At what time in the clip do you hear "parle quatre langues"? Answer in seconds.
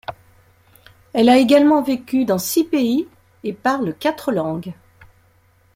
3.53-4.73